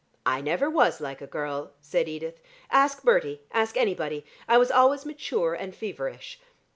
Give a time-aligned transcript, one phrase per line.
[0.25, 2.41] "I never was like a girl," said Edith.
[2.71, 4.25] "Ask Bertie, ask anybody.
[4.47, 6.39] I was always mature and feverish.